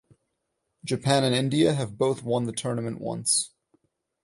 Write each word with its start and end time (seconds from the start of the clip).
Japan 0.83 1.23
and 1.23 1.35
India 1.35 1.75
have 1.75 1.95
both 1.99 2.23
won 2.23 2.45
the 2.45 2.51
tournament 2.51 2.99
once. 2.99 3.51